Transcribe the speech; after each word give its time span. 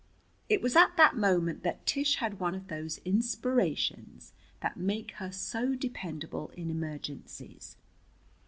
It 0.49 0.63
was 0.63 0.75
at 0.75 0.97
that 0.97 1.15
moment 1.15 1.61
that 1.61 1.85
Tish 1.85 2.15
had 2.15 2.39
one 2.39 2.55
of 2.55 2.69
those 2.69 2.97
inspirations 3.05 4.33
that 4.63 4.75
make 4.75 5.11
her 5.21 5.31
so 5.31 5.75
dependable 5.75 6.49
in 6.57 6.71
emergencies. 6.71 7.77